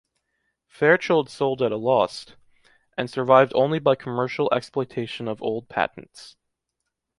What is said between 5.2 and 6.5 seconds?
of old patents.